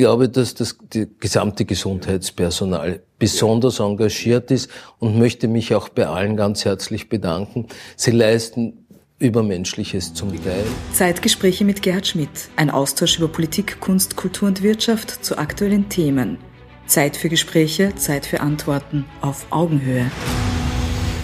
[0.00, 6.38] glaube, dass das die gesamte Gesundheitspersonal besonders engagiert ist und möchte mich auch bei allen
[6.38, 7.66] ganz herzlich bedanken.
[7.96, 8.86] Sie leisten
[9.18, 10.64] Übermenschliches zum Teil.
[10.94, 12.30] Zeitgespräche mit Gerhard Schmidt.
[12.56, 16.38] Ein Austausch über Politik, Kunst, Kultur und Wirtschaft zu aktuellen Themen.
[16.86, 20.10] Zeit für Gespräche, Zeit für Antworten auf Augenhöhe.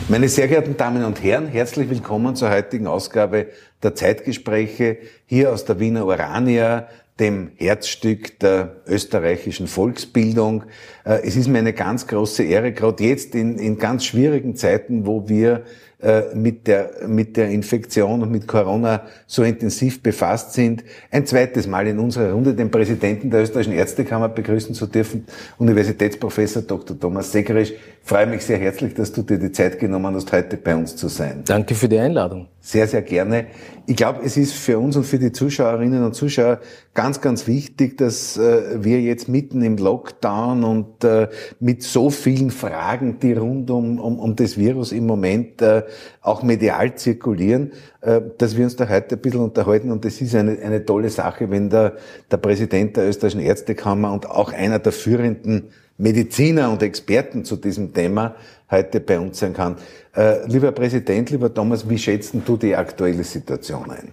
[0.08, 3.46] Meine sehr geehrten Damen und Herren, herzlich willkommen zur heutigen Ausgabe
[3.82, 6.86] der Zeitgespräche hier aus der Wiener Urania,
[7.18, 10.64] dem Herzstück der österreichischen Volksbildung.
[11.04, 15.06] Äh, es ist mir eine ganz große Ehre, gerade jetzt in, in ganz schwierigen Zeiten,
[15.06, 15.64] wo wir
[15.98, 21.66] äh, mit der, mit der Infektion und mit Corona so intensiv befasst sind, ein zweites
[21.66, 25.24] Mal in unserer Runde den Präsidenten der Österreichischen Ärztekammer begrüßen zu dürfen,
[25.56, 27.00] Universitätsprofessor Dr.
[27.00, 27.72] Thomas Segerisch.
[28.06, 30.94] Ich freue mich sehr herzlich, dass du dir die Zeit genommen hast, heute bei uns
[30.94, 31.42] zu sein.
[31.44, 32.46] Danke für die Einladung.
[32.60, 33.46] Sehr, sehr gerne.
[33.84, 36.60] Ich glaube, es ist für uns und für die Zuschauerinnen und Zuschauer
[36.94, 41.26] ganz, ganz wichtig, dass äh, wir jetzt mitten im Lockdown und äh,
[41.58, 45.82] mit so vielen Fragen, die rund um, um, um das Virus im Moment äh,
[46.20, 49.90] auch medial zirkulieren, äh, dass wir uns da heute ein bisschen unterhalten.
[49.90, 51.96] Und das ist eine, eine tolle Sache, wenn der,
[52.30, 57.92] der Präsident der österreichischen Ärztekammer und auch einer der führenden Mediziner und Experten zu diesem
[57.92, 58.34] Thema
[58.70, 59.76] heute bei uns sein kann.
[60.14, 64.12] Äh, lieber Präsident, lieber Thomas, wie schätzt du die aktuelle Situation ein?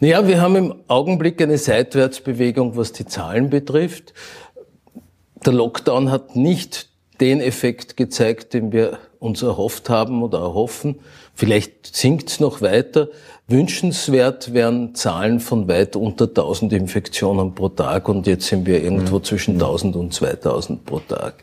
[0.00, 4.14] Naja, wir haben im Augenblick eine Seitwärtsbewegung, was die Zahlen betrifft.
[5.44, 6.88] Der Lockdown hat nicht
[7.20, 10.98] den Effekt gezeigt, den wir uns erhofft haben oder erhoffen.
[11.34, 13.08] Vielleicht sinkt es noch weiter.
[13.48, 19.18] Wünschenswert wären Zahlen von weit unter 1000 Infektionen pro Tag und jetzt sind wir irgendwo
[19.18, 19.24] mhm.
[19.24, 21.34] zwischen 1000 und 2000 pro Tag.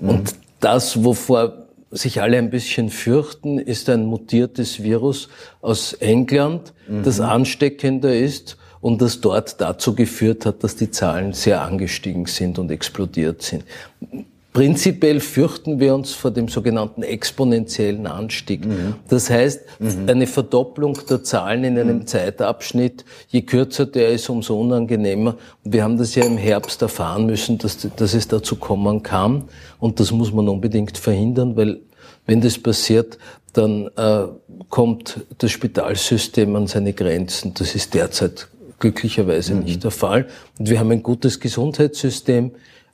[0.00, 0.08] Mhm.
[0.08, 5.28] Und das, wovor sich alle ein bisschen fürchten, ist ein mutiertes Virus
[5.62, 7.02] aus England, mhm.
[7.02, 12.58] das ansteckender ist und das dort dazu geführt hat, dass die Zahlen sehr angestiegen sind
[12.58, 13.64] und explodiert sind.
[14.58, 18.66] Prinzipiell fürchten wir uns vor dem sogenannten exponentiellen Anstieg.
[18.66, 18.96] Mhm.
[19.08, 20.08] Das heißt, mhm.
[20.08, 22.06] eine Verdopplung der Zahlen in einem mhm.
[22.08, 25.36] Zeitabschnitt, je kürzer der ist, umso unangenehmer.
[25.64, 29.44] Und wir haben das ja im Herbst erfahren müssen, dass, dass es dazu kommen kann.
[29.78, 31.78] Und das muss man unbedingt verhindern, weil
[32.26, 33.16] wenn das passiert,
[33.52, 34.24] dann äh,
[34.70, 37.54] kommt das Spitalsystem an seine Grenzen.
[37.54, 38.48] Das ist derzeit
[38.80, 39.60] glücklicherweise mhm.
[39.60, 40.26] nicht der Fall.
[40.58, 42.50] Und wir haben ein gutes Gesundheitssystem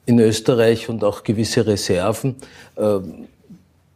[0.06, 2.36] in Österreich und auch gewisse Reserven.
[2.76, 2.98] Äh,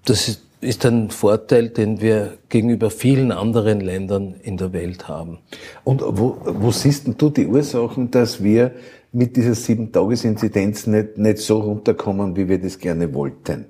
[0.05, 5.39] das ist, ist ein Vorteil, den wir gegenüber vielen anderen Ländern in der Welt haben.
[5.85, 8.73] Und wo, wo siehst du die Ursachen, dass wir
[9.13, 13.67] mit dieser Sieben-Tages-Inzidenz nicht, nicht so runterkommen, wie wir das gerne wollten?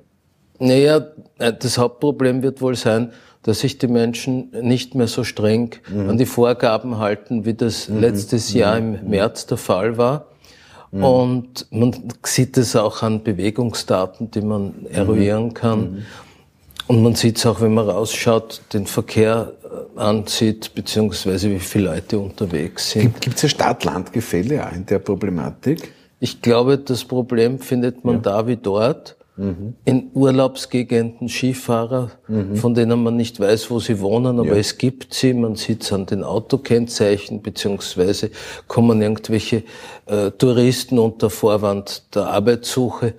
[0.59, 3.13] Naja, äh, das Hauptproblem wird wohl sein,
[3.43, 6.11] dass sich die Menschen nicht mehr so streng mhm.
[6.11, 8.01] an die Vorgaben halten, wie das mhm.
[8.01, 9.11] letztes Jahr im mhm.
[9.11, 10.27] März der Fall war.
[10.91, 11.05] Mhm.
[11.05, 11.95] Und man
[12.25, 14.87] sieht es auch an Bewegungsdaten, die man mhm.
[14.91, 15.81] eruieren kann.
[15.81, 16.03] Mhm.
[16.87, 21.91] Und man sieht es auch, wenn man rausschaut, den Verkehr äh, ansieht, beziehungsweise wie viele
[21.91, 23.21] Leute unterwegs sind.
[23.21, 25.93] Gibt es ein Stadt-Land-Gefälle in der Problematik?
[26.19, 28.21] Ich glaube, das Problem findet man ja.
[28.23, 29.75] da wie dort mhm.
[29.85, 32.57] in Urlaubsgegenden Skifahrer, mhm.
[32.57, 34.57] von denen man nicht weiß, wo sie wohnen, aber ja.
[34.57, 35.33] es gibt sie.
[35.33, 38.31] Man sieht es an den Autokennzeichen, beziehungsweise
[38.67, 39.63] kommen irgendwelche
[40.07, 43.15] äh, Touristen unter Vorwand der Arbeitssuche.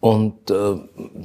[0.00, 0.76] Und äh,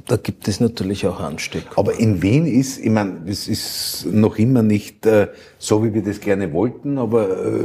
[0.08, 1.72] da gibt es natürlich auch Ansteckung.
[1.76, 6.02] Aber in Wien ist, ich meine, es ist noch immer nicht äh, so, wie wir
[6.02, 7.64] das gerne wollten, aber äh,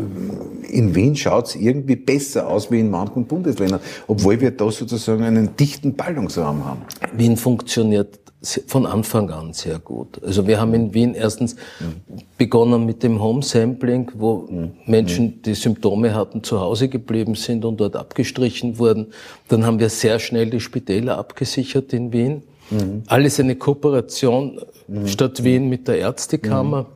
[0.69, 5.23] in Wien schaut es irgendwie besser aus wie in manchen Bundesländern, obwohl wir da sozusagen
[5.23, 6.81] einen dichten Ballungsraum haben.
[7.13, 10.23] Wien funktioniert von Anfang an sehr gut.
[10.23, 12.21] Also wir haben in Wien erstens mhm.
[12.37, 14.71] begonnen mit dem Home Sampling, wo mhm.
[14.85, 19.07] Menschen, die Symptome hatten, zu Hause geblieben sind und dort abgestrichen wurden.
[19.49, 22.43] Dann haben wir sehr schnell die Spitäler abgesichert in Wien.
[22.69, 23.03] Mhm.
[23.07, 24.61] Alles eine Kooperation.
[25.05, 26.87] Stadt Wien mit der Ärztekammer.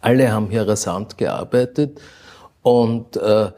[0.00, 2.00] Alle haben hier rasant gearbeitet
[2.62, 3.50] und äh,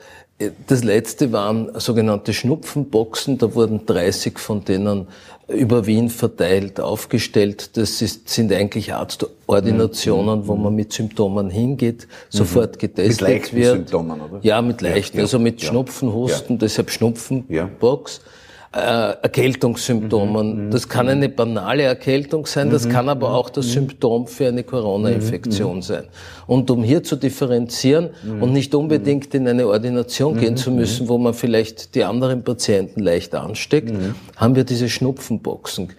[0.66, 3.38] das letzte waren sogenannte Schnupfenboxen.
[3.38, 5.06] Da wurden 30 von denen
[5.52, 7.76] über Wien verteilt aufgestellt.
[7.76, 10.46] Das ist, sind eigentlich Arztordinationen, mhm.
[10.49, 12.37] wo man mit Symptomen hingeht, mhm.
[12.37, 13.76] sofort getestet mit leichten wird.
[13.76, 14.40] Symptomen, oder?
[14.43, 15.69] Ja, mit leichten, ja, also mit ja.
[15.69, 16.58] Schnupfen, Husten, ja.
[16.58, 18.20] deshalb Schnupfenbox.
[18.25, 18.32] Ja
[18.72, 20.56] äh, Erkältungssymptomen.
[20.56, 20.70] Mhm, mhm.
[20.70, 23.34] Das kann eine banale Erkältung sein, das mhm, kann aber mhm.
[23.34, 26.04] auch das Symptom für eine Corona-Infektion sein.
[26.46, 28.10] Und um hier zu differenzieren
[28.40, 33.00] und nicht unbedingt in eine Ordination gehen zu müssen, wo man vielleicht die anderen Patienten
[33.00, 33.92] leicht ansteckt,
[34.36, 35.90] haben wir diese Schnupfenboxen.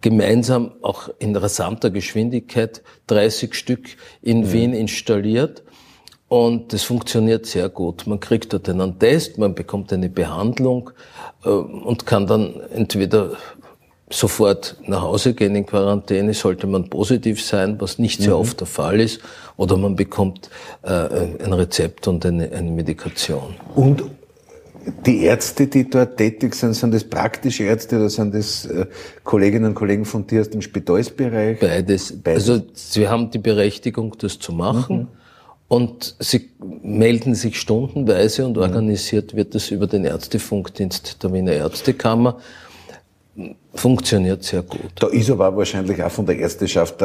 [0.00, 3.84] Gemeinsam auch in rasanter Geschwindigkeit 30 Stück
[4.22, 5.62] in Wien installiert.
[6.30, 8.06] Und das funktioniert sehr gut.
[8.06, 10.90] Man kriegt dort einen Test, man bekommt eine Behandlung
[11.44, 13.32] äh, und kann dann entweder
[14.08, 18.42] sofort nach Hause gehen in Quarantäne, sollte man positiv sein, was nicht sehr mhm.
[18.42, 19.20] oft der Fall ist,
[19.56, 20.50] oder man bekommt
[20.82, 20.92] äh,
[21.42, 23.56] ein Rezept und eine, eine Medikation.
[23.74, 24.04] Und
[25.04, 28.86] die Ärzte, die dort tätig sind, sind das praktische Ärzte oder sind das äh,
[29.24, 31.58] Kolleginnen und Kollegen von dir aus dem Spitalsbereich?
[31.58, 32.22] Beides.
[32.22, 32.48] Beides.
[32.48, 34.96] Also sie haben die Berechtigung, das zu machen.
[34.96, 35.19] Mhm.
[35.70, 38.62] Und sie melden sich stundenweise und mhm.
[38.62, 42.38] organisiert wird das über den Ärztefunkdienst der Wiener Ärztekammer
[43.74, 44.90] funktioniert sehr gut.
[44.96, 46.96] Da ist aber wahrscheinlich auch von der Ärzteschaft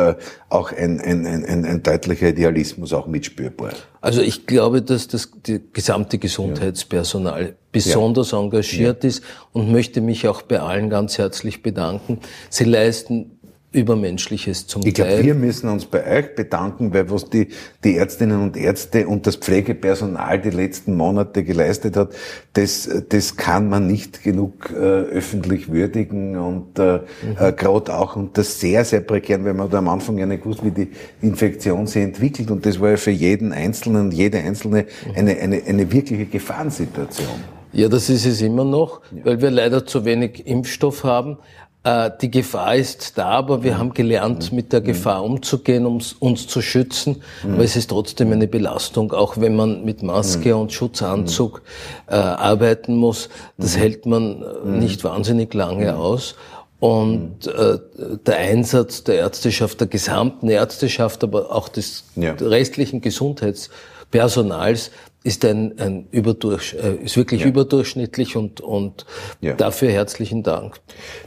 [0.49, 3.73] auch ein, ein, ein, ein deutlicher Idealismus auch mitspürbar.
[4.01, 5.29] Also ich glaube, dass das
[5.71, 8.39] gesamte Gesundheitspersonal besonders ja.
[8.39, 9.09] engagiert ja.
[9.09, 9.23] ist
[9.53, 12.19] und möchte mich auch bei allen ganz herzlich bedanken.
[12.49, 13.34] Sie leisten
[13.75, 15.23] Übermenschliches zum ich glaub, Teil.
[15.23, 17.49] Wir müssen uns bei euch bedanken, weil was die,
[17.83, 22.13] die Ärztinnen und Ärzte und das Pflegepersonal die letzten Monate geleistet hat,
[22.53, 27.01] das, das kann man nicht genug äh, öffentlich würdigen und äh, mhm.
[27.39, 30.63] äh, gerade auch unter sehr, sehr prekären, weil man da am Anfang ja nicht gewusst,
[30.63, 30.87] wie die
[31.21, 35.11] Infektion sich entwickelt und das war ja für jeden Einzelnen, jede Einzelne mhm.
[35.15, 37.55] eine, eine, eine wirkliche Gefahrensituation.
[37.75, 41.37] Ja, das ist es immer noch, weil wir leider zu wenig Impfstoff haben.
[41.85, 46.47] Äh, die Gefahr ist da, aber wir haben gelernt, mit der Gefahr umzugehen, um uns
[46.47, 47.21] zu schützen.
[47.43, 51.61] Aber es ist trotzdem eine Belastung, auch wenn man mit Maske und Schutzanzug
[52.07, 53.29] äh, arbeiten muss.
[53.59, 56.35] Das hält man äh, nicht wahnsinnig lange aus.
[56.79, 57.77] Und äh,
[58.25, 62.33] der Einsatz der Ärzteschaft, der gesamten Ärzteschaft, aber auch des ja.
[62.33, 64.89] restlichen Gesundheitspersonals
[65.25, 67.47] ist ein, ein Überdurch, äh, ist wirklich ja.
[67.47, 69.07] überdurchschnittlich und, und
[69.41, 69.55] ja.
[69.55, 70.75] dafür herzlichen Dank.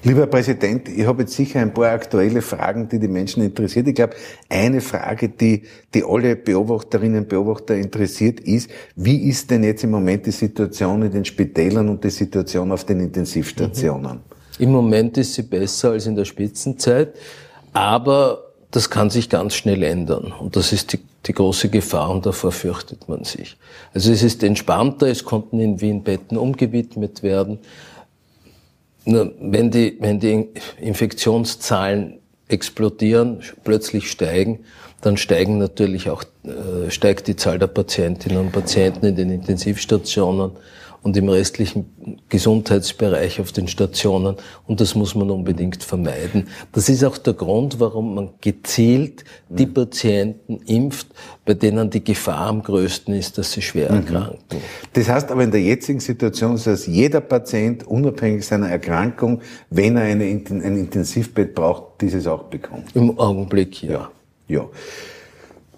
[0.05, 3.89] Lieber Herr Präsident, ich habe jetzt sicher ein paar aktuelle Fragen, die die Menschen interessiert.
[3.89, 4.15] Ich glaube,
[4.49, 9.91] eine Frage, die, die alle Beobachterinnen und Beobachter interessiert, ist, wie ist denn jetzt im
[9.91, 14.13] Moment die Situation in den Spitälern und die Situation auf den Intensivstationen?
[14.13, 14.21] Mhm.
[14.61, 17.15] Im Moment ist sie besser als in der Spitzenzeit,
[17.73, 20.33] aber das kann sich ganz schnell ändern.
[20.39, 23.57] Und das ist die, die große Gefahr und davor fürchtet man sich.
[23.95, 27.59] Also es ist entspannter, es konnten in Wien Betten umgewidmet werden.
[29.05, 30.49] Wenn die, wenn die
[30.81, 32.19] Infektionszahlen
[32.49, 34.61] explodieren, plötzlich steigen,
[35.01, 40.53] dann steigen natürlich auch, äh, steigt die Zahl der Patientinnen und Patienten in den Intensivstationen
[41.03, 44.37] und im restlichen Gesundheitsbereich auf den Stationen.
[44.67, 46.49] Und das muss man unbedingt vermeiden.
[46.73, 49.75] Das ist auch der Grund, warum man gezielt die mhm.
[49.75, 51.09] Patienten impft,
[51.45, 53.99] bei denen die Gefahr am größten ist, dass sie schwer mhm.
[53.99, 54.59] erkranken.
[54.93, 59.41] Das heißt aber in der jetzigen Situation, dass jeder Patient unabhängig seiner Erkrankung,
[59.71, 62.95] wenn er eine, ein Intensivbett braucht, dieses auch bekommt.
[62.95, 63.91] Im Augenblick, ja.
[63.91, 64.11] ja.
[64.49, 64.69] ja.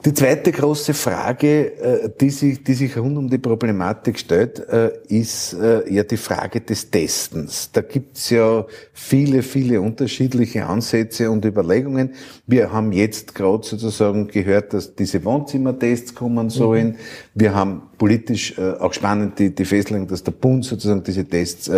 [0.03, 4.93] Die zweite große Frage, äh, die sich, die sich rund um die Problematik stellt, äh,
[5.09, 7.71] ist äh, ja die Frage des Testens.
[7.71, 8.65] Da gibt's ja
[8.95, 12.15] viele, viele unterschiedliche Ansätze und Überlegungen.
[12.47, 16.89] Wir haben jetzt gerade sozusagen gehört, dass diese Wohnzimmertests kommen sollen.
[16.89, 16.97] Mhm.
[17.41, 21.71] Wir haben politisch auch spannend die, die Festlegung, dass der Bund sozusagen diese Tests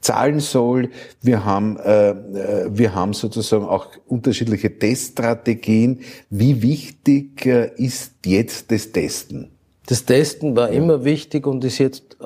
[0.00, 0.90] zahlen soll.
[1.22, 6.00] Wir haben, wir haben sozusagen auch unterschiedliche Teststrategien.
[6.30, 9.52] Wie wichtig ist jetzt das Testen?
[9.86, 12.16] Das Testen war immer wichtig und ist jetzt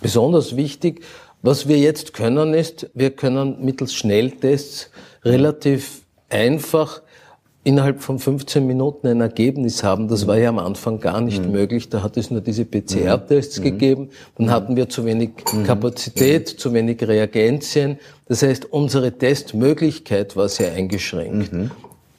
[0.00, 1.02] besonders wichtig.
[1.42, 4.90] Was wir jetzt können ist, wir können mittels Schnelltests
[5.24, 7.02] relativ einfach
[7.66, 10.06] innerhalb von 15 Minuten ein Ergebnis haben.
[10.06, 11.50] Das war ja am Anfang gar nicht mhm.
[11.50, 11.88] möglich.
[11.88, 13.64] Da hat es nur diese PCR-Tests mhm.
[13.64, 14.10] gegeben.
[14.38, 15.64] Dann hatten wir zu wenig mhm.
[15.64, 17.98] Kapazität, zu wenig Reagenzien.
[18.28, 21.52] Das heißt, unsere Testmöglichkeit war sehr eingeschränkt.
[21.52, 21.72] Mhm.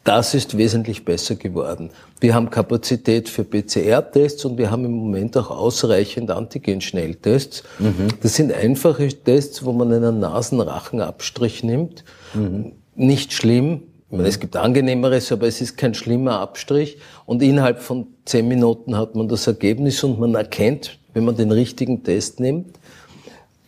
[0.03, 1.91] Das ist wesentlich besser geworden.
[2.19, 7.63] Wir haben Kapazität für PCR-Tests und wir haben im Moment auch ausreichend Antigen-Schnelltests.
[7.79, 8.09] Mhm.
[8.21, 12.03] Das sind einfache Tests, wo man einen Nasenrachenabstrich nimmt.
[12.33, 12.73] Mhm.
[12.95, 13.83] Nicht schlimm.
[14.09, 16.97] Meine, es gibt angenehmeres, aber es ist kein schlimmer Abstrich.
[17.25, 21.51] Und innerhalb von zehn Minuten hat man das Ergebnis und man erkennt, wenn man den
[21.51, 22.77] richtigen Test nimmt,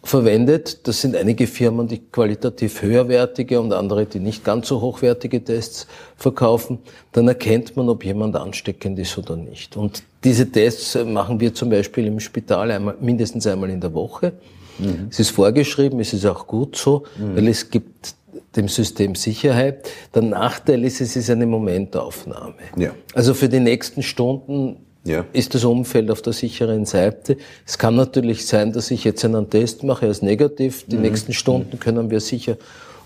[0.02, 0.88] verwendet.
[0.88, 5.88] Das sind einige Firmen, die qualitativ höherwertige und andere, die nicht ganz so hochwertige Tests
[6.16, 6.80] verkaufen.
[7.12, 9.76] Dann erkennt man, ob jemand ansteckend ist oder nicht.
[9.76, 14.34] Und diese Tests machen wir zum Beispiel im Spital einmal, mindestens einmal in der Woche.
[14.80, 15.08] Mhm.
[15.10, 17.36] Es ist vorgeschrieben, es ist auch gut so, mhm.
[17.36, 18.16] weil es gibt
[18.56, 19.90] dem System Sicherheit.
[20.14, 22.56] Der Nachteil ist, es ist eine Momentaufnahme.
[22.76, 22.92] Ja.
[23.14, 25.26] Also für die nächsten Stunden ja.
[25.34, 27.38] ist das Umfeld auf der sicheren Seite.
[27.66, 30.86] Es kann natürlich sein, dass ich jetzt einen Test mache, er ist negativ.
[30.88, 31.04] Die mhm.
[31.04, 32.58] nächsten Stunden können wir sicher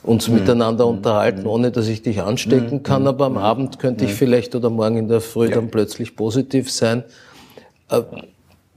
[0.04, 0.36] uns mhm.
[0.36, 0.98] miteinander mhm.
[0.98, 2.84] unterhalten, ohne dass ich dich anstecken mhm.
[2.84, 3.08] kann.
[3.08, 3.38] Aber am mhm.
[3.40, 5.56] Abend könnte ich vielleicht oder morgen in der Früh ja.
[5.56, 7.04] dann plötzlich positiv sein.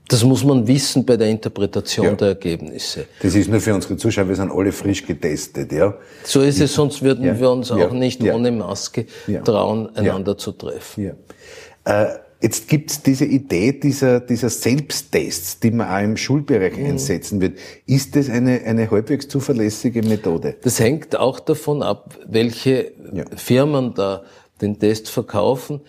[0.09, 2.13] Das muss man wissen bei der Interpretation ja.
[2.15, 3.07] der Ergebnisse.
[3.21, 5.95] Das ist nur für unsere Zuschauer, wir sind alle frisch getestet, ja.
[6.25, 7.39] So ist es, sonst würden ja.
[7.39, 9.07] wir uns auch nicht ohne Maske
[9.45, 11.13] trauen, einander zu treffen.
[11.85, 12.07] Äh,
[12.41, 16.87] jetzt gibt's diese Idee dieser, dieser Selbsttests, die man auch im Schulbereich mhm.
[16.87, 17.59] einsetzen wird.
[17.87, 20.57] Ist das eine, eine halbwegs zuverlässige Methode?
[20.63, 22.93] Das hängt auch davon ab, welche
[23.35, 24.23] Firmen da
[24.61, 25.81] den Test verkaufen.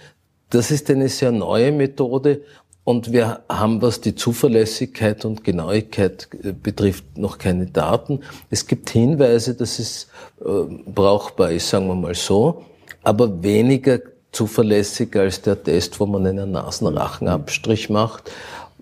[0.50, 2.42] Das ist eine sehr neue Methode
[2.88, 8.22] und wir haben, was die Zuverlässigkeit und Genauigkeit äh, betrifft, noch keine Daten.
[8.50, 10.08] Es gibt Hinweise, dass es
[10.40, 10.46] äh,
[10.86, 12.64] brauchbar ist, sagen wir mal so,
[13.04, 14.00] aber weniger
[14.32, 18.32] zuverlässig als der Test, wo man einen Nasenrachenabstrich macht.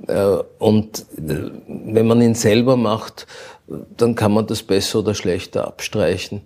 [0.06, 3.26] Äh, und wenn man ihn selber macht,
[3.98, 6.44] dann kann man das besser oder schlechter abstreichen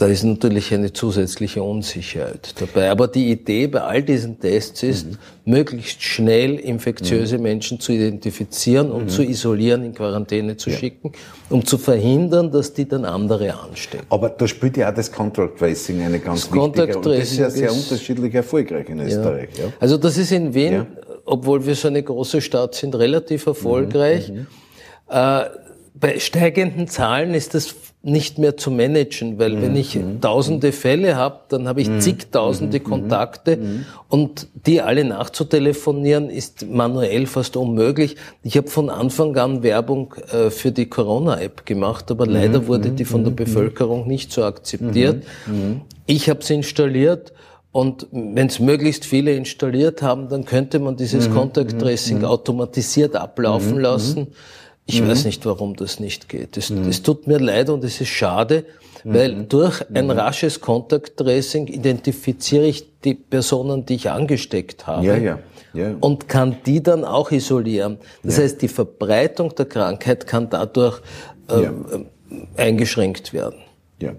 [0.00, 2.90] da ist natürlich eine zusätzliche Unsicherheit dabei.
[2.90, 5.18] Aber die Idee bei all diesen Tests ist, mhm.
[5.44, 7.42] möglichst schnell infektiöse mhm.
[7.42, 9.08] Menschen zu identifizieren und mhm.
[9.10, 10.78] zu isolieren, in Quarantäne zu ja.
[10.78, 11.12] schicken,
[11.50, 14.06] um zu verhindern, dass die dann andere anstecken.
[14.08, 17.18] Aber da spielt ja auch das Contact Tracing eine ganz das wichtige Rolle.
[17.18, 19.50] Das ist ja sehr unterschiedlich erfolgreich in Österreich.
[19.58, 19.64] Ja.
[19.64, 19.72] Ja.
[19.80, 20.86] Also das ist in Wien,
[21.26, 24.30] obwohl wir so eine große Stadt sind, relativ erfolgreich.
[24.30, 24.34] Mhm.
[24.34, 24.46] Mhm.
[25.10, 25.44] Äh,
[25.94, 29.62] bei steigenden Zahlen ist das nicht mehr zu managen, weil mhm.
[29.62, 30.20] wenn ich mhm.
[30.20, 32.00] tausende Fälle habe, dann habe ich mhm.
[32.00, 32.84] zigtausende mhm.
[32.84, 33.84] Kontakte mhm.
[34.08, 38.16] und die alle nachzutelefonieren ist manuell fast unmöglich.
[38.42, 43.04] Ich habe von Anfang an Werbung äh, für die Corona-App gemacht, aber leider wurde die
[43.04, 45.24] von der Bevölkerung nicht so akzeptiert.
[46.06, 47.32] Ich habe sie installiert
[47.72, 53.78] und wenn es möglichst viele installiert haben, dann könnte man dieses Contact Tracing automatisiert ablaufen
[53.78, 54.28] lassen.
[54.90, 55.08] Ich mhm.
[55.08, 56.56] weiß nicht, warum das nicht geht.
[56.56, 56.90] Es, mhm.
[57.04, 58.64] tut mir leid und es ist schade,
[59.04, 59.14] mhm.
[59.14, 60.10] weil durch ein mhm.
[60.10, 65.06] rasches Contact Tracing identifiziere ich die Personen, die ich angesteckt habe.
[65.06, 65.38] Ja, ja.
[65.72, 65.94] Ja.
[66.00, 67.98] Und kann die dann auch isolieren.
[68.24, 68.42] Das ja.
[68.42, 71.00] heißt, die Verbreitung der Krankheit kann dadurch
[71.48, 71.72] äh, ja.
[72.56, 73.60] eingeschränkt werden.
[74.02, 74.14] Ja.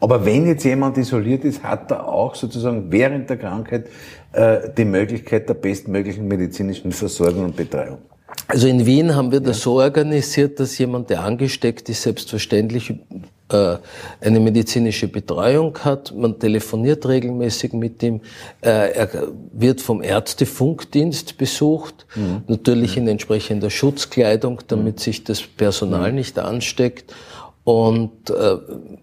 [0.00, 3.88] Aber wenn jetzt jemand isoliert ist, hat er auch sozusagen während der Krankheit
[4.32, 7.98] äh, die Möglichkeit der bestmöglichen medizinischen Versorgung und Betreuung.
[8.46, 12.94] Also in Wien haben wir das so organisiert, dass jemand, der angesteckt ist, selbstverständlich
[13.50, 13.76] äh,
[14.20, 16.14] eine medizinische Betreuung hat.
[16.14, 18.20] Man telefoniert regelmäßig mit ihm.
[18.60, 22.42] Äh, er wird vom Ärztefunkdienst besucht, mhm.
[22.48, 25.00] natürlich in entsprechender Schutzkleidung, damit mhm.
[25.00, 26.16] sich das Personal mhm.
[26.16, 27.12] nicht ansteckt.
[27.64, 28.56] Und äh,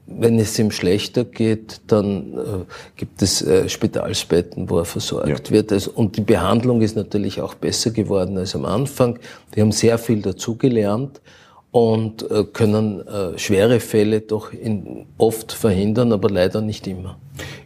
[0.05, 2.39] wenn es ihm schlechter geht, dann äh,
[2.95, 5.49] gibt es äh, Spitalsbetten, wo er versorgt ja.
[5.49, 5.71] wird.
[5.71, 9.17] Also, und die Behandlung ist natürlich auch besser geworden als am Anfang.
[9.51, 11.21] Wir haben sehr viel dazugelernt
[11.71, 17.17] und äh, können äh, schwere Fälle doch in, oft verhindern, aber leider nicht immer.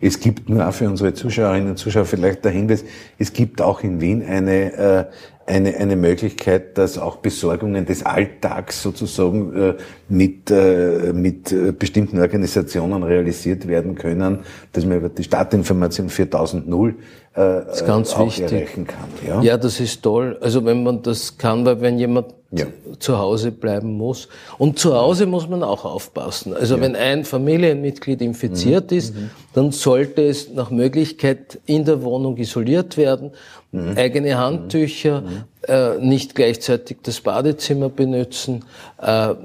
[0.02, 2.84] Es gibt nur auch für unsere Zuschauerinnen und Zuschauer vielleicht der Hinweis,
[3.18, 5.06] es gibt auch in Wien eine äh,
[5.48, 9.74] eine, eine Möglichkeit, dass auch Besorgungen des Alltags sozusagen äh,
[10.10, 14.40] mit, äh, mit äh, bestimmten Organisationen realisiert werden können,
[14.74, 16.96] dass man über die Startinformation 4000 äh,
[17.36, 18.52] das ist ganz auch wichtig.
[18.52, 19.10] erreichen kann.
[19.26, 19.42] Ja?
[19.42, 20.38] ja, das ist toll.
[20.42, 22.66] Also wenn man das kann, weil wenn jemand ja.
[23.00, 24.28] zu Hause bleiben muss.
[24.58, 26.54] Und zu Hause muss man auch aufpassen.
[26.54, 26.82] Also ja.
[26.82, 28.98] wenn ein Familienmitglied infiziert mhm.
[28.98, 29.30] ist, mhm.
[29.56, 33.32] Dann sollte es nach Möglichkeit in der Wohnung isoliert werden,
[33.72, 33.94] mhm.
[33.96, 35.44] eigene Handtücher, mhm.
[35.66, 38.66] äh, nicht gleichzeitig das Badezimmer benutzen.
[39.02, 39.36] Äh,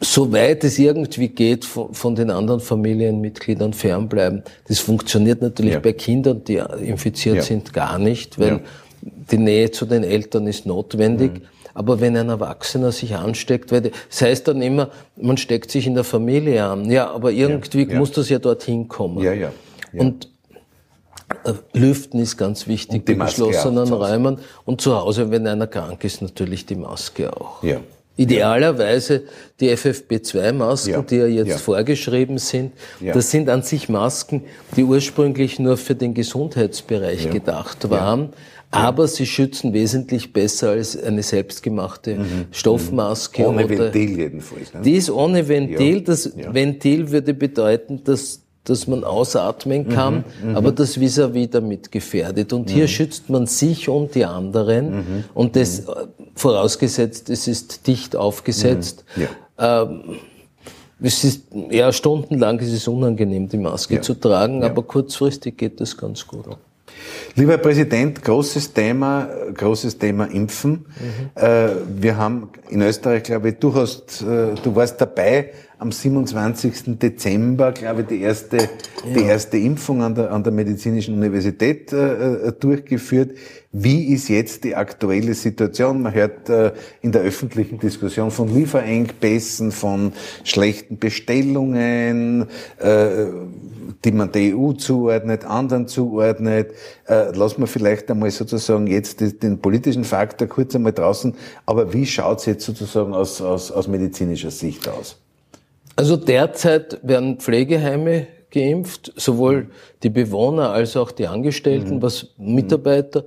[0.00, 4.42] soweit es irgendwie geht, von, von, den anderen Familienmitgliedern fernbleiben.
[4.68, 5.80] Das funktioniert natürlich ja.
[5.80, 7.42] bei Kindern, die infiziert ja.
[7.42, 8.60] sind, gar nicht, weil ja.
[9.02, 11.34] die Nähe zu den Eltern ist notwendig.
[11.34, 11.51] Mhm.
[11.74, 15.94] Aber wenn ein Erwachsener sich ansteckt, weil das heißt dann immer, man steckt sich in
[15.94, 16.90] der Familie an.
[16.90, 19.22] Ja, aber irgendwie muss das ja dorthin kommen.
[19.22, 19.52] Ja, ja.
[19.94, 20.28] Und
[21.44, 24.38] äh, Lüften ist ganz wichtig, in geschlossenen Räumen.
[24.64, 27.62] Und zu Hause, wenn einer krank ist, natürlich die Maske auch.
[27.62, 27.80] Ja.
[28.14, 29.22] Idealerweise
[29.58, 31.02] die FFP2-Masken, ja.
[31.02, 31.56] die ja jetzt ja.
[31.56, 33.14] vorgeschrieben sind, ja.
[33.14, 34.44] das sind an sich Masken,
[34.76, 38.34] die ursprünglich nur für den Gesundheitsbereich gedacht waren.
[38.72, 42.46] Aber sie schützen wesentlich besser als eine selbstgemachte mhm.
[42.50, 43.46] Stoffmaske.
[43.46, 44.72] Ohne Ventil jedenfalls.
[44.72, 44.80] Ne?
[44.82, 46.00] Die ist ohne Ventil.
[46.00, 50.56] Das Ventil würde bedeuten, dass dass man ausatmen kann, mhm, mhm.
[50.56, 52.52] aber das vis-à-vis damit gefährdet.
[52.52, 52.74] Und mhm.
[52.74, 54.90] hier schützt man sich und die anderen.
[54.90, 55.92] Mhm, und das mhm.
[56.34, 59.04] vorausgesetzt, es ist dicht aufgesetzt.
[59.16, 59.22] Mhm.
[59.58, 59.82] Ja.
[59.82, 60.02] Ähm,
[61.00, 64.02] es ist, ja, stundenlang ist es unangenehm, die Maske ja.
[64.02, 64.68] zu tragen, ja.
[64.68, 66.44] aber kurzfristig geht das ganz gut.
[67.34, 70.72] Lieber Herr Präsident, großes Thema, großes Thema Impfen.
[70.72, 71.42] Mhm.
[71.42, 75.50] Äh, wir haben in Österreich, glaube ich, du hast, äh, du warst dabei
[75.82, 76.96] am 27.
[76.98, 78.68] Dezember, glaube ich, die erste, ja.
[79.16, 83.36] die erste Impfung an der, an der Medizinischen Universität äh, äh, durchgeführt.
[83.72, 86.02] Wie ist jetzt die aktuelle Situation?
[86.02, 90.12] Man hört äh, in der öffentlichen Diskussion von Lieferengpässen, von
[90.44, 92.46] schlechten Bestellungen,
[92.78, 93.26] äh,
[94.04, 96.70] die man der EU zuordnet, anderen zuordnet.
[97.08, 101.34] Äh, lassen wir vielleicht einmal sozusagen jetzt den politischen Faktor kurz einmal draußen.
[101.66, 105.21] Aber wie schaut es jetzt sozusagen aus, aus, aus medizinischer Sicht aus?
[105.96, 109.70] Also derzeit werden Pflegeheime geimpft, sowohl
[110.02, 112.02] die Bewohner als auch die Angestellten, mhm.
[112.02, 113.24] was Mitarbeiter,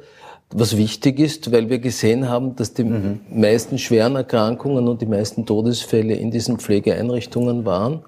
[0.51, 3.21] was wichtig ist, weil wir gesehen haben, dass die mhm.
[3.29, 8.03] meisten schweren Erkrankungen und die meisten Todesfälle in diesen Pflegeeinrichtungen waren.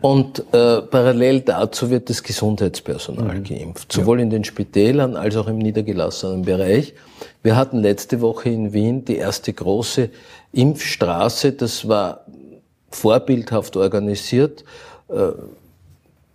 [0.00, 3.44] Und äh, parallel dazu wird das Gesundheitspersonal mhm.
[3.44, 4.24] geimpft, sowohl ja.
[4.24, 6.94] in den Spitälern als auch im niedergelassenen Bereich.
[7.42, 10.10] Wir hatten letzte Woche in Wien die erste große
[10.52, 11.52] Impfstraße.
[11.52, 12.21] Das war
[12.92, 14.64] vorbildhaft organisiert.
[15.08, 15.32] Äh,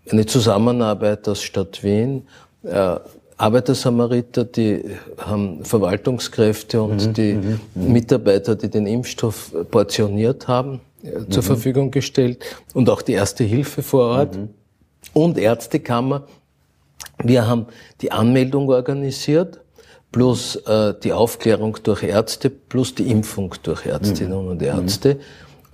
[0.10, 2.28] eine Zusammenarbeit aus Stadt Wien,
[2.64, 2.98] äh,
[3.38, 4.84] Arbeitersamariter, die
[5.18, 7.94] haben Verwaltungskräfte und mhm, die mhm, mhm.
[7.94, 11.48] Mitarbeiter, die den Impfstoff portioniert haben, äh, zur mhm.
[11.48, 14.50] Verfügung gestellt und auch die erste Hilfe vor Ort mhm.
[15.14, 16.24] und Ärztekammer.
[17.24, 17.68] Wir haben
[18.02, 19.60] die Anmeldung organisiert,
[20.12, 24.48] plus äh, die Aufklärung durch Ärzte, plus die Impfung durch Ärztinnen mhm.
[24.50, 25.20] und Ärzte.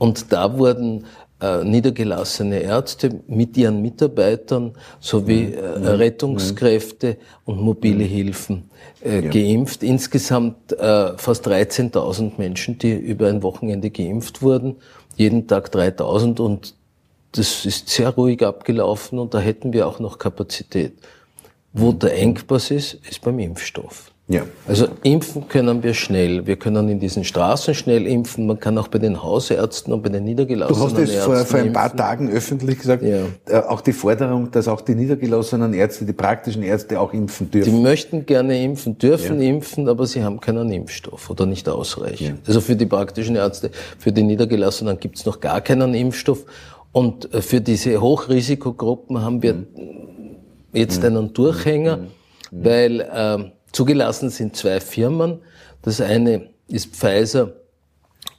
[0.03, 1.05] Und da wurden
[1.39, 5.61] äh, niedergelassene Ärzte mit ihren Mitarbeitern sowie äh.
[5.61, 8.69] Rettungskräfte und mobile Hilfen
[9.01, 9.29] äh, ja.
[9.29, 9.81] geimpft.
[9.81, 14.75] Insgesamt äh, fast 13.000 Menschen, die über ein Wochenende geimpft wurden.
[15.15, 16.75] Jeden Tag 3.000 und
[17.31, 20.95] das ist sehr ruhig abgelaufen und da hätten wir auch noch Kapazität.
[21.73, 24.13] Wo der Engpass ist, ist beim Impfstoff.
[24.29, 24.43] Ja.
[24.67, 26.47] Also impfen können wir schnell.
[26.47, 28.47] Wir können in diesen Straßen schnell impfen.
[28.47, 30.95] Man kann auch bei den Hausärzten und bei den niedergelassenen Ärzten.
[30.95, 33.25] Du hast es vor, vor ein paar Tagen öffentlich gesagt, ja.
[33.49, 37.69] äh, auch die Forderung, dass auch die niedergelassenen Ärzte, die praktischen Ärzte auch impfen dürfen.
[37.69, 39.49] Die möchten gerne impfen, dürfen ja.
[39.49, 42.21] impfen, aber sie haben keinen Impfstoff oder nicht ausreichend.
[42.21, 42.47] Ja.
[42.47, 46.45] Also für die praktischen Ärzte, für die niedergelassenen gibt es noch gar keinen Impfstoff.
[46.93, 50.12] Und äh, für diese Hochrisikogruppen haben wir mhm.
[50.73, 51.05] Jetzt mhm.
[51.05, 52.09] einen Durchhänger, mhm.
[52.51, 55.39] weil äh, Zugelassen sind zwei Firmen.
[55.81, 57.53] Das eine ist Pfizer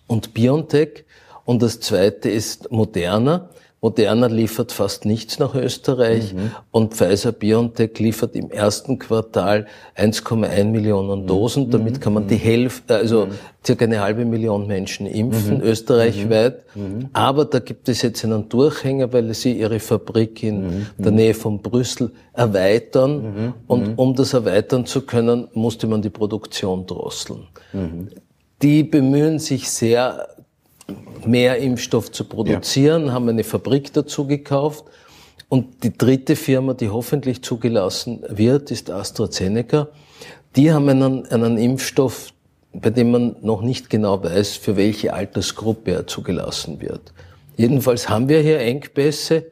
[0.06, 1.04] und BioNTech
[1.44, 3.50] und das zweite ist Moderna.
[3.84, 6.52] Moderna liefert fast nichts nach Österreich mhm.
[6.70, 11.26] und Pfizer BioNTech liefert im ersten Quartal 1,1 Millionen mhm.
[11.26, 11.70] Dosen.
[11.70, 12.40] Damit kann man die mhm.
[12.40, 13.32] Hälfte, also mhm.
[13.62, 15.64] circa eine halbe Million Menschen impfen, mhm.
[15.64, 16.64] österreichweit.
[16.74, 17.10] Mhm.
[17.12, 21.60] Aber da gibt es jetzt einen Durchhänger, weil sie ihre Fabrik in der Nähe von
[21.60, 23.52] Brüssel erweitern.
[23.66, 27.48] Und um das erweitern zu können, musste man die Produktion drosseln.
[28.62, 30.26] Die bemühen sich sehr,
[31.24, 33.12] mehr Impfstoff zu produzieren, ja.
[33.12, 34.84] haben eine Fabrik dazu gekauft.
[35.48, 39.88] Und die dritte Firma, die hoffentlich zugelassen wird, ist AstraZeneca.
[40.56, 42.32] Die haben einen, einen Impfstoff,
[42.72, 47.12] bei dem man noch nicht genau weiß, für welche Altersgruppe er zugelassen wird.
[47.56, 49.46] Jedenfalls haben wir hier Engpässe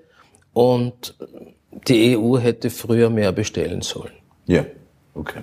[0.52, 1.14] und
[1.88, 4.12] die EU hätte früher mehr bestellen sollen.
[4.46, 4.64] Ja.
[5.14, 5.40] Okay.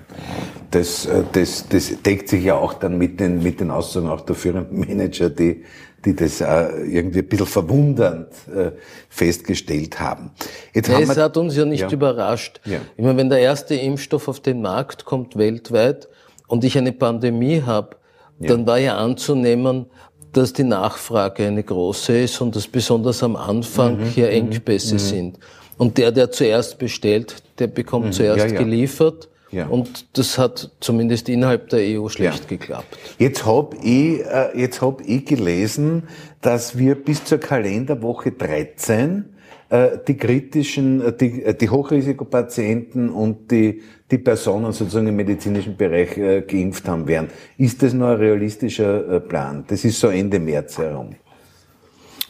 [0.70, 4.22] Das, äh, das, das deckt sich ja auch dann mit den, mit den Aussagen auch
[4.22, 5.64] der führenden Manager, die,
[6.04, 8.72] die das äh, irgendwie ein bisschen verwundernd äh,
[9.08, 10.32] festgestellt haben.
[10.72, 11.90] Jetzt ja, haben es hat uns ja nicht ja.
[11.90, 12.60] überrascht.
[12.64, 12.80] Ja.
[12.96, 16.08] Ich meine, wenn der erste Impfstoff auf den Markt kommt weltweit
[16.48, 17.96] und ich eine Pandemie habe,
[18.40, 19.86] dann war ja anzunehmen,
[20.32, 24.94] dass die Nachfrage eine große ist und dass besonders am Anfang mhm, hier mhm, Engpässe
[24.94, 24.98] mhm.
[24.98, 25.38] sind.
[25.76, 28.12] Und der, der zuerst bestellt, der bekommt mhm.
[28.12, 29.28] zuerst geliefert.
[29.52, 29.66] Ja.
[29.66, 32.56] Und das hat zumindest innerhalb der EU schlecht ja.
[32.56, 32.98] geklappt.
[33.18, 36.04] Jetzt habe ich, äh, jetzt hab ich gelesen,
[36.40, 39.24] dass wir bis zur Kalenderwoche 13
[39.70, 46.14] äh, die kritischen, äh, die, die Hochrisikopatienten und die, die Personen sozusagen im medizinischen Bereich
[46.46, 47.28] geimpft haben werden.
[47.58, 49.64] Ist das noch ein realistischer Plan?
[49.68, 51.14] Das ist so Ende März herum.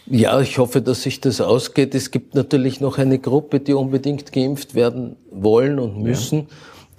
[0.06, 1.94] Ja, ich hoffe, dass sich das ausgeht.
[1.94, 6.40] Es gibt natürlich noch eine Gruppe, die unbedingt geimpft werden wollen und müssen.
[6.40, 6.46] Ja.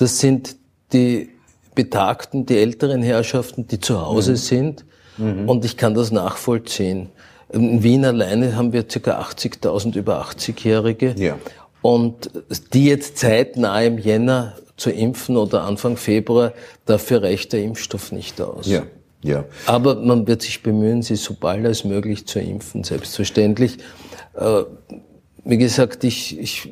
[0.01, 0.55] Das sind
[0.93, 1.29] die
[1.75, 4.35] Betagten, die älteren Herrschaften, die zu Hause mhm.
[4.35, 4.85] sind.
[5.17, 5.47] Mhm.
[5.47, 7.09] Und ich kann das nachvollziehen.
[7.53, 9.21] In Wien alleine haben wir ca.
[9.21, 11.13] 80.000 über 80-Jährige.
[11.19, 11.37] Ja.
[11.83, 12.31] Und
[12.73, 16.53] die jetzt zeitnah im Jänner zu impfen oder Anfang Februar,
[16.87, 18.65] dafür reicht der Impfstoff nicht aus.
[18.65, 18.87] Ja.
[19.21, 19.45] Ja.
[19.67, 23.77] Aber man wird sich bemühen, sie so bald als möglich zu impfen, selbstverständlich.
[24.33, 24.63] Äh,
[25.43, 26.69] wie gesagt, ich, ich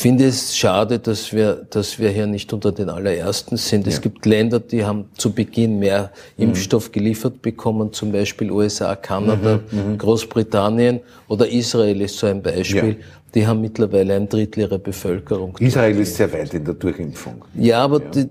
[0.00, 3.86] finde es schade, dass wir, dass wir hier nicht unter den allerersten sind.
[3.86, 6.44] Es gibt Länder, die haben zu Beginn mehr mhm.
[6.44, 9.98] Impfstoff geliefert bekommen, zum Beispiel USA, Kanada, mhm, mhm.
[9.98, 12.90] Großbritannien oder Israel ist so ein Beispiel.
[12.90, 13.04] Ja.
[13.34, 15.56] Die haben mittlerweile ein Drittel ihrer Bevölkerung.
[15.58, 17.44] Israel ist sehr weit in der Durchimpfung.
[17.54, 18.10] Ja, aber ja.
[18.10, 18.28] Die,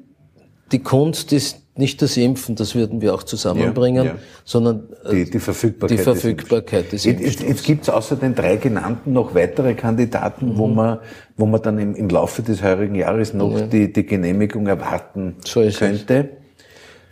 [0.71, 4.19] die Kunst ist nicht das Impfen, das würden wir auch zusammenbringen, ja, ja.
[4.43, 7.39] sondern äh, die, die Verfügbarkeit, die Verfügbarkeit des, Impfstoffs.
[7.39, 10.57] Jetzt, jetzt gibt es außer den drei genannten noch weitere Kandidaten, mhm.
[10.57, 10.99] wo, man,
[11.35, 13.67] wo man dann im, im Laufe des heurigen Jahres noch ja.
[13.67, 16.29] die, die Genehmigung erwarten so könnte.
[16.31, 16.47] Es.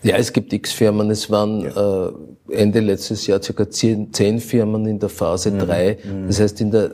[0.05, 1.09] Ja, es gibt x Firmen.
[1.09, 5.59] Es waren äh, Ende letztes Jahr circa zehn, zehn Firmen in der Phase mhm.
[5.59, 5.97] drei.
[6.03, 6.27] Mhm.
[6.27, 6.91] Das heißt in der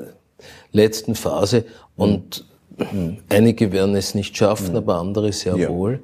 [0.72, 1.66] letzten Phase.
[1.98, 2.46] Und
[2.78, 3.18] mhm.
[3.28, 4.78] einige werden es nicht schaffen, mhm.
[4.78, 6.00] aber andere sehr wohl.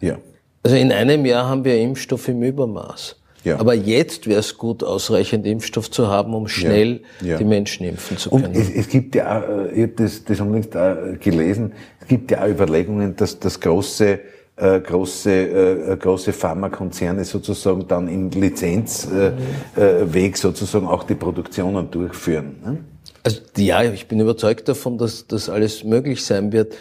[0.00, 0.18] Ja.
[0.64, 3.16] Also in einem Jahr haben wir Impfstoff im Übermaß.
[3.44, 3.60] Ja.
[3.60, 7.36] Aber jetzt wäre es gut, ausreichend Impfstoff zu haben, um schnell ja, ja.
[7.36, 8.46] die Menschen impfen zu können.
[8.46, 12.30] Und es, es gibt ja, auch, ich habe das, das unlängst auch gelesen, es gibt
[12.30, 14.20] ja auch Überlegungen, dass das große
[14.56, 19.34] äh, große, äh, große Pharmakonzerne sozusagen dann im Lizenzweg
[19.76, 22.54] äh, äh, sozusagen auch die Produktionen durchführen.
[22.64, 22.78] Ne?
[23.24, 26.74] Also ja, ich bin überzeugt davon, dass das alles möglich sein wird.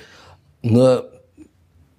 [0.61, 1.09] Nur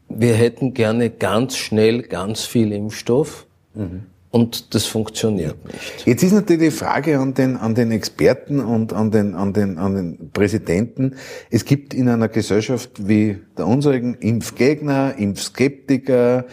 [0.08, 3.46] wir hätten gerne ganz schnell ganz viel Impfstoff.
[3.74, 4.06] Mhm.
[4.30, 6.06] Und das funktioniert nicht.
[6.06, 9.78] Jetzt ist natürlich die Frage an den, an den Experten und an den, an, den,
[9.78, 11.14] an den Präsidenten.
[11.52, 16.46] Es gibt in einer Gesellschaft wie der unsrigen Impfgegner, Impfskeptiker,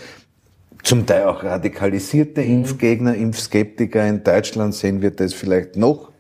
[0.84, 2.58] zum Teil auch radikalisierte mhm.
[2.58, 4.08] Impfgegner, Impfskeptiker.
[4.08, 6.12] In Deutschland sehen wir das vielleicht noch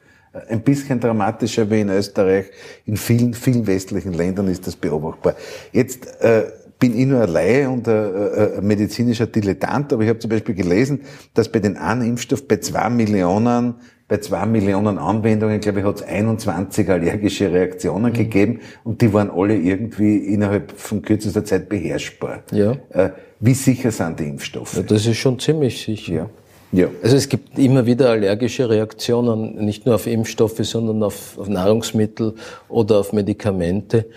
[0.50, 2.46] ein bisschen dramatischer wie in Österreich.
[2.86, 5.36] In vielen, vielen westlichen Ländern ist das beobachtbar.
[5.74, 6.46] Jetzt äh,
[6.82, 10.56] bin ich nur ein Laie und ein, ein medizinischer Dilettant, aber ich habe zum Beispiel
[10.56, 11.02] gelesen,
[11.34, 13.76] dass bei den einen Impfstoff bei zwei Millionen
[14.10, 18.17] bei zwei Millionen Anwendungen, glaube ich, hat es 21 allergische Reaktionen mhm.
[18.17, 22.44] gegeben und die waren alle irgendwie innerhalb von kürzester Zeit beherrschbar.
[22.52, 22.76] Ja.
[22.89, 24.76] Äh, wie sicher sind die Impfstoffe?
[24.76, 26.13] Ja, das ist schon ziemlich sicher.
[26.13, 26.30] Ja.
[26.74, 26.88] Ja.
[27.02, 32.36] Also es gibt immer wieder allergische Reaktionen, nicht nur auf Impfstoffe, sondern auf, auf Nahrungsmittel
[32.67, 34.08] oder auf Medikamente.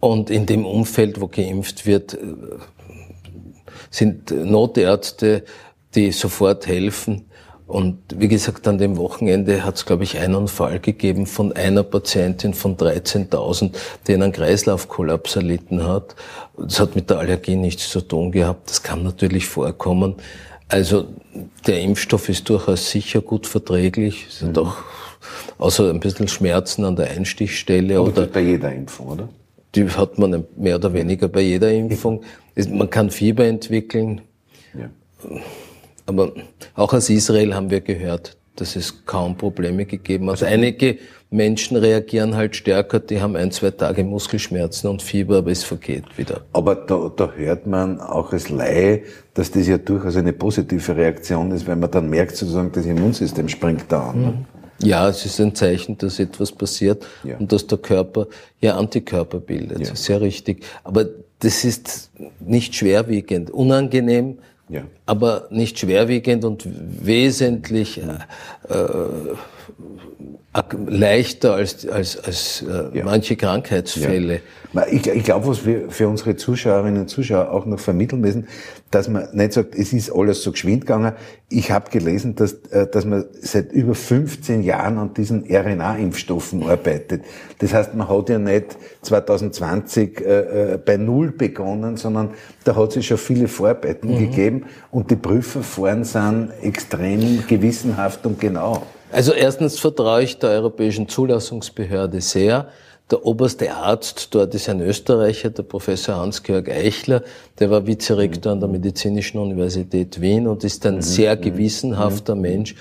[0.00, 2.18] Und in dem Umfeld, wo geimpft wird, äh,
[3.90, 5.44] sind Notärzte,
[5.94, 7.24] die sofort helfen.
[7.66, 11.82] Und wie gesagt, an dem Wochenende hat es, glaube ich, einen Fall gegeben von einer
[11.82, 13.72] Patientin von 13.000,
[14.06, 16.16] die einen Kreislaufkollaps erlitten hat.
[16.56, 18.70] Das hat mit der Allergie nichts zu tun gehabt.
[18.70, 20.14] Das kann natürlich vorkommen.
[20.68, 21.08] Also
[21.66, 24.26] der Impfstoff ist durchaus sicher gut verträglich.
[24.30, 24.62] Es hat mhm.
[24.62, 24.76] auch
[25.58, 27.98] außer ein bisschen Schmerzen an der Einstichstelle.
[27.98, 29.28] Aber oder bei jeder Impfung, oder?
[29.74, 32.22] Die hat man mehr oder weniger bei jeder Impfung.
[32.70, 34.22] Man kann Fieber entwickeln.
[34.74, 34.90] Ja.
[36.06, 36.32] Aber
[36.74, 40.42] auch aus Israel haben wir gehört, dass es kaum Probleme gegeben hat.
[40.42, 40.98] Also einige
[41.30, 46.16] Menschen reagieren halt stärker, die haben ein, zwei Tage Muskelschmerzen und Fieber, aber es vergeht
[46.16, 46.40] wieder.
[46.54, 49.02] Aber da, da hört man auch als Laie,
[49.34, 53.48] dass das ja durchaus eine positive Reaktion ist, weil man dann merkt sozusagen, das Immunsystem
[53.48, 54.20] springt da an.
[54.20, 54.26] Ne?
[54.26, 54.57] Mhm.
[54.80, 57.36] Ja, es ist ein Zeichen, dass etwas passiert ja.
[57.36, 58.28] und dass der Körper
[58.60, 59.88] ja Antikörper bildet.
[59.88, 59.94] Ja.
[59.94, 60.64] Sehr richtig.
[60.84, 61.06] Aber
[61.40, 62.10] das ist
[62.40, 63.50] nicht schwerwiegend.
[63.50, 64.38] Unangenehm,
[64.68, 64.82] ja.
[65.06, 69.36] aber nicht schwerwiegend und wesentlich äh, äh
[70.86, 73.04] leichter als, als, als äh, ja.
[73.04, 74.40] manche Krankheitsfälle.
[74.72, 74.86] Ja.
[74.90, 78.48] Ich, ich glaube, was wir für unsere Zuschauerinnen und Zuschauer auch noch vermitteln müssen,
[78.90, 81.12] dass man nicht sagt, es ist alles so geschwind gegangen.
[81.48, 87.22] Ich habe gelesen, dass, äh, dass man seit über 15 Jahren an diesen RNA-Impfstoffen arbeitet.
[87.58, 92.30] Das heißt, man hat ja nicht 2020 äh, äh, bei Null begonnen, sondern
[92.64, 94.18] da hat es schon viele Vorarbeiten mhm.
[94.18, 98.82] gegeben und die Prüfverfahren sind extrem gewissenhaft und genau.
[99.10, 102.68] Also erstens vertraue ich der Europäischen Zulassungsbehörde sehr.
[103.10, 107.22] Der oberste Arzt dort ist ein Österreicher, der Professor Hans-Georg Eichler,
[107.58, 111.02] der war Vizerektor an der Medizinischen Universität Wien und ist ein mhm.
[111.02, 111.40] sehr mhm.
[111.40, 112.40] gewissenhafter mhm.
[112.42, 112.74] Mensch,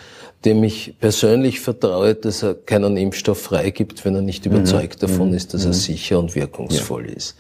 [0.44, 5.54] dem ich persönlich vertraue, dass er keinen Impfstoff freigibt, wenn er nicht überzeugt davon ist,
[5.54, 7.36] dass er sicher und wirkungsvoll ist.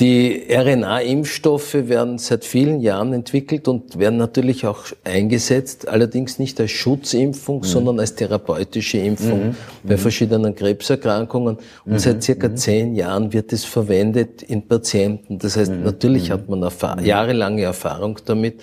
[0.00, 6.70] Die RNA-Impfstoffe werden seit vielen Jahren entwickelt und werden natürlich auch eingesetzt, allerdings nicht als
[6.70, 7.64] Schutzimpfung, mhm.
[7.64, 9.56] sondern als therapeutische Impfung mhm.
[9.82, 9.98] bei mhm.
[9.98, 11.58] verschiedenen Krebserkrankungen.
[11.84, 11.98] Und mhm.
[11.98, 12.56] seit circa mhm.
[12.56, 15.38] zehn Jahren wird es verwendet in Patienten.
[15.38, 15.82] Das heißt, mhm.
[15.82, 18.62] natürlich hat man Erfahr jahrelange Erfahrung damit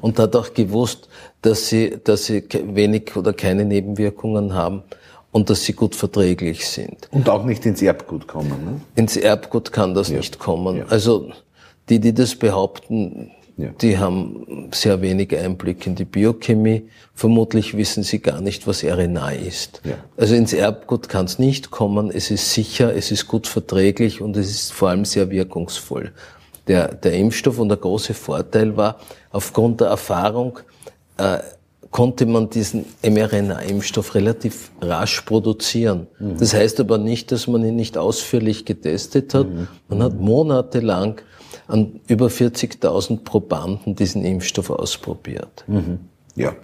[0.00, 1.08] und hat auch gewusst,
[1.42, 4.84] dass sie, dass sie wenig oder keine Nebenwirkungen haben
[5.32, 7.08] und dass sie gut verträglich sind.
[7.10, 8.64] Und auch nicht ins Erbgut kommen.
[8.64, 8.80] Ne?
[8.94, 10.16] Ins Erbgut kann das ja.
[10.16, 10.78] nicht kommen.
[10.78, 10.86] Ja.
[10.86, 11.30] Also
[11.88, 13.70] die, die das behaupten, Ja.
[13.80, 16.88] Die haben sehr wenig Einblick in die Biochemie.
[17.12, 19.82] Vermutlich wissen sie gar nicht, was RNA ist.
[20.16, 22.12] Also ins Erbgut kann es nicht kommen.
[22.12, 26.12] Es ist sicher, es ist gut verträglich und es ist vor allem sehr wirkungsvoll.
[26.68, 29.00] Der, der Impfstoff und der große Vorteil war,
[29.32, 30.60] aufgrund der Erfahrung
[31.16, 31.38] äh,
[31.90, 36.06] konnte man diesen mRNA-Impfstoff relativ rasch produzieren.
[36.18, 36.38] Mhm.
[36.38, 39.48] Das heißt aber nicht, dass man ihn nicht ausführlich getestet hat.
[39.48, 39.68] Mhm.
[39.88, 41.20] Man hat monatelang
[41.66, 45.64] an über 40.000 Probanden diesen Impfstoff ausprobiert.
[45.66, 46.00] Mhm.
[46.34, 46.54] Ja.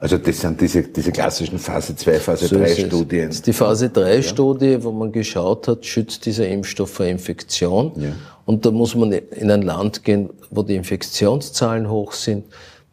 [0.00, 3.28] Also das sind diese, diese klassischen Phase 2, Phase so 3 Studien.
[3.28, 4.84] Das ist die Phase 3 Studie, ja.
[4.84, 7.92] wo man geschaut hat, schützt dieser Impfstoff vor Infektion.
[7.96, 8.12] Ja.
[8.44, 12.44] Und da muss man in ein Land gehen, wo die Infektionszahlen hoch sind.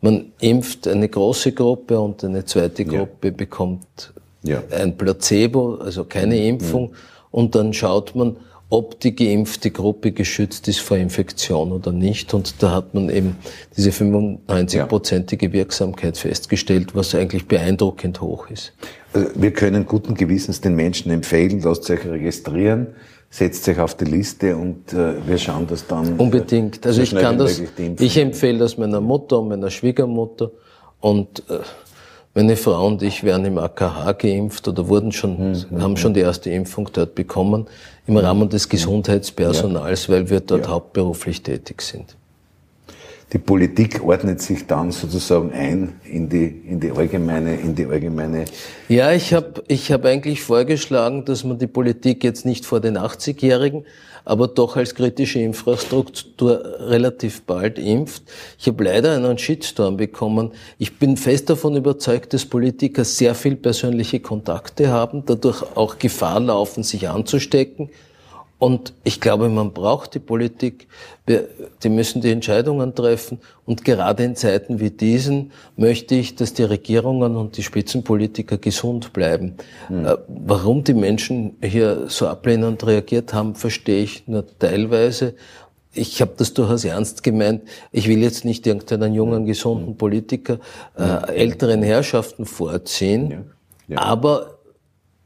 [0.01, 3.33] Man impft eine große Gruppe und eine zweite Gruppe ja.
[3.33, 4.13] bekommt
[4.71, 6.41] ein Placebo, also keine mhm.
[6.41, 6.83] Impfung.
[6.89, 6.95] Mhm.
[7.29, 8.37] Und dann schaut man,
[8.71, 12.33] ob die geimpfte Gruppe geschützt ist vor Infektion oder nicht.
[12.33, 13.35] Und da hat man eben
[13.75, 18.71] diese 95-prozentige Wirksamkeit festgestellt, was eigentlich beeindruckend hoch ist.
[19.13, 22.87] Also wir können guten Gewissens den Menschen empfehlen, lasst euch registrieren,
[23.29, 26.17] setzt euch auf die Liste und äh, wir schauen das dann.
[26.17, 26.85] Äh, Unbedingt.
[26.85, 27.61] Also so ich kann das,
[27.99, 30.49] ich empfehle das meiner Mutter und meiner Schwiegermutter
[31.01, 31.59] und äh,
[32.33, 35.81] meine Frau und ich werden im AKH geimpft oder wurden schon, mhm.
[35.81, 37.67] haben schon die erste Impfung dort bekommen
[38.07, 40.13] im Rahmen des Gesundheitspersonals, ja.
[40.13, 40.71] weil wir dort ja.
[40.71, 42.15] hauptberuflich tätig sind.
[43.33, 48.43] Die Politik ordnet sich dann sozusagen ein in die, in die allgemeine, in die allgemeine.
[48.89, 52.97] Ja, ich habe ich hab eigentlich vorgeschlagen, dass man die Politik jetzt nicht vor den
[52.97, 53.85] 80-Jährigen,
[54.25, 58.23] aber doch als kritische Infrastruktur relativ bald impft.
[58.59, 60.51] Ich habe leider einen Shitstorm bekommen.
[60.77, 66.39] Ich bin fest davon überzeugt, dass Politiker sehr viel persönliche Kontakte haben, dadurch auch Gefahr
[66.39, 67.89] laufen, sich anzustecken.
[68.61, 70.87] Und ich glaube, man braucht die Politik.
[71.25, 71.47] Wir,
[71.81, 73.39] die müssen die Entscheidungen treffen.
[73.65, 79.13] Und gerade in Zeiten wie diesen möchte ich, dass die Regierungen und die Spitzenpolitiker gesund
[79.13, 79.55] bleiben.
[79.89, 80.15] Mhm.
[80.27, 85.33] warum die Menschen hier so ablehnend reagiert haben, verstehe ich nur teilweise.
[85.91, 87.63] Ich habe das durchaus ernst gemeint.
[87.91, 90.59] Ich will jetzt nicht irgendeinen jungen, gesunden Politiker
[90.99, 93.31] äh, älteren Herrschaften vorziehen.
[93.31, 93.37] Ja.
[93.87, 94.01] Ja.
[94.03, 94.50] Aber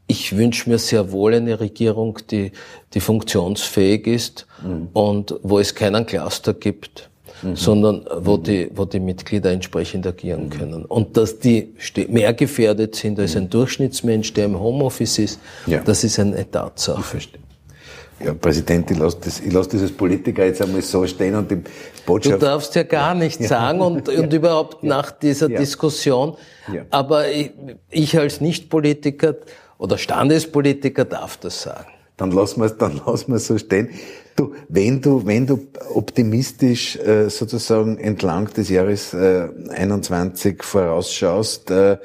[0.07, 2.51] ich wünsche mir sehr wohl eine Regierung, die,
[2.93, 4.89] die funktionsfähig ist mhm.
[4.93, 7.09] und wo es keinen Cluster gibt,
[7.41, 7.55] mhm.
[7.55, 8.43] sondern wo, mhm.
[8.43, 10.49] die, wo die Mitglieder entsprechend agieren mhm.
[10.51, 10.85] können.
[10.85, 11.73] Und dass die
[12.07, 13.49] mehr gefährdet sind als ein mhm.
[13.49, 15.79] Durchschnittsmensch, der im Homeoffice ist, ja.
[15.79, 16.99] das ist eine Tatsache.
[16.99, 17.39] Ich verstehe.
[18.23, 21.61] Ja, Präsident, ich lasse, das, ich lasse dieses Politiker jetzt einmal so stehen und die
[22.05, 22.41] Botschaft.
[22.41, 26.37] Du darfst ja gar nichts sagen und, und überhaupt nach dieser Diskussion.
[26.91, 27.51] Aber ich,
[27.89, 29.35] ich als Nicht-Politiker
[29.77, 31.91] oder Standespolitiker darf das sagen.
[32.17, 33.89] Dann lassen wir es, dann lassen wir so stehen.
[34.35, 41.97] Du, wenn du, wenn du optimistisch äh, sozusagen entlang des Jahres äh, 21 vorausschaust, äh,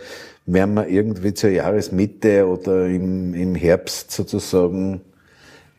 [0.46, 5.00] werden wir irgendwie zur Jahresmitte oder im, im Herbst sozusagen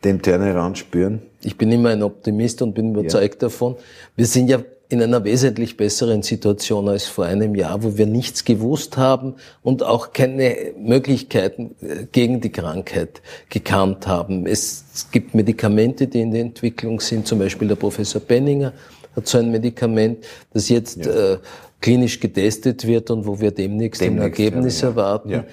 [0.04, 1.22] den Turnaround spüren?
[1.42, 3.48] Ich bin immer ein Optimist und bin überzeugt ja.
[3.48, 3.76] davon.
[4.16, 4.60] Wir sind ja
[4.92, 9.82] in einer wesentlich besseren Situation als vor einem Jahr, wo wir nichts gewusst haben und
[9.82, 14.46] auch keine Möglichkeiten äh, gegen die Krankheit gekannt haben.
[14.46, 18.74] Es gibt Medikamente, die in der Entwicklung sind, zum Beispiel der Professor Benninger
[19.16, 21.32] hat so ein Medikament, das jetzt ja.
[21.32, 21.38] äh,
[21.80, 25.44] klinisch getestet wird und wo wir demnächst, demnächst ein Ergebnis ja, erwarten.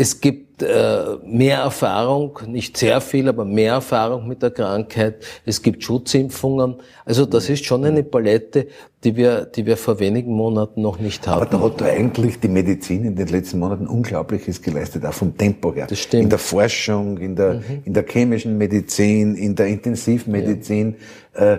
[0.00, 5.24] Es gibt äh, mehr Erfahrung, nicht sehr viel, aber mehr Erfahrung mit der Krankheit.
[5.44, 6.76] Es gibt Schutzimpfungen.
[7.04, 8.68] Also das ist schon eine Palette,
[9.02, 11.42] die wir, die wir vor wenigen Monaten noch nicht hatten.
[11.42, 15.74] Aber da hat eigentlich die Medizin in den letzten Monaten Unglaubliches geleistet, auch vom Tempo
[15.74, 15.88] her.
[15.88, 16.22] Das stimmt.
[16.22, 17.82] In der Forschung, in der, mhm.
[17.84, 20.94] in der chemischen Medizin, in der Intensivmedizin.
[21.34, 21.54] Ja.
[21.54, 21.58] Äh,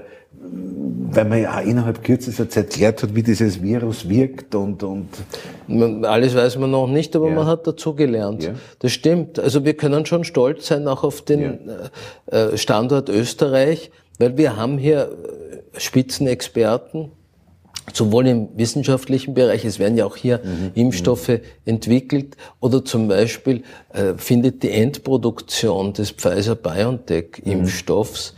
[1.12, 5.10] weil man ja innerhalb kürzester Zeit erklärt hat, wie dieses Virus wirkt und, und
[6.06, 7.36] alles weiß man noch nicht, aber ja.
[7.36, 8.43] man hat dazu gelernt.
[8.43, 8.52] Ja.
[8.80, 9.39] Das stimmt.
[9.39, 11.69] Also wir können schon stolz sein auch auf den
[12.32, 12.52] ja.
[12.52, 15.12] Äh, Standort Österreich, weil wir haben hier
[15.73, 17.12] äh, Spitzenexperten,
[17.91, 20.71] sowohl im wissenschaftlichen Bereich, es werden ja auch hier mhm.
[20.75, 21.39] Impfstoffe mhm.
[21.65, 28.38] entwickelt, oder zum Beispiel äh, findet die Endproduktion des Pfizer-BioNTech-Impfstoffs mhm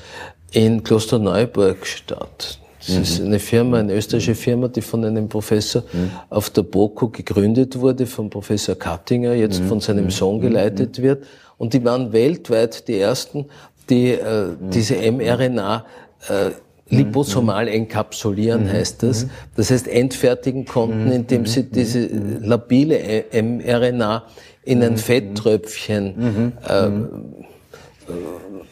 [0.52, 2.60] in Klosterneuburg statt.
[2.80, 3.02] Das mhm.
[3.02, 6.12] ist eine Firma, eine österreichische Firma, die von einem Professor mhm.
[6.30, 9.68] auf der BOKU gegründet wurde, von Professor Kattinger, jetzt mhm.
[9.68, 10.12] von seinem mhm.
[10.12, 11.04] Sohn geleitet mhm.
[11.04, 11.24] wird.
[11.58, 13.46] Und die waren weltweit die ersten,
[13.90, 14.72] die äh, mhm.
[14.72, 15.86] diese mRNA
[16.28, 16.52] äh,
[16.90, 19.28] liposomal enkapsulieren, heißt das.
[19.56, 24.26] Das heißt, entfertigen konnten, indem sie diese labile mRNA
[24.64, 26.90] in ein Fetttröpfchen äh,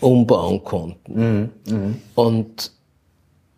[0.01, 1.13] umbauen konnten.
[1.13, 1.93] Mhm, mh.
[2.15, 2.71] Und